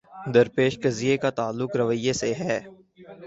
درپیش 0.33 0.73
قضیے 0.83 1.15
کا 1.17 1.29
تعلق 1.39 1.71
رویے 1.79 2.13
سے 2.21 2.29
ہے۔ 2.39 2.57